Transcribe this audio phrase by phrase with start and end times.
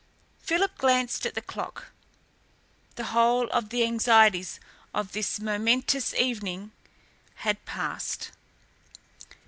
[0.39, 1.91] Philip glanced at the clock.
[2.95, 4.59] The whole of the anxieties
[4.95, 6.71] of this momentous evening
[7.35, 8.31] had passed.